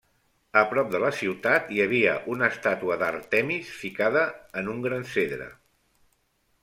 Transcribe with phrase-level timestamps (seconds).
[0.59, 4.25] A prop de la ciutat hi havia una estàtua d'Àrtemis ficada
[4.63, 5.51] en un gran cedre.